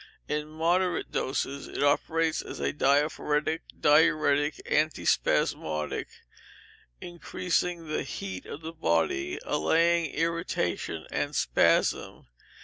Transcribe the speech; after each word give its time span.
In 0.27 0.47
moderate 0.47 1.11
doses 1.11 1.67
it 1.67 1.83
operates 1.83 2.41
as 2.41 2.59
a 2.59 2.73
diaphoretic, 2.73 3.59
diuretic, 3.79 4.59
antispasmodic, 4.65 6.07
increasing 6.99 7.87
the 7.87 8.01
heat 8.01 8.47
of 8.47 8.61
the 8.61 8.73
body, 8.73 9.37
allaying 9.45 10.07
irritation 10.15 11.05
and 11.11 11.35
spasm. 11.35 12.25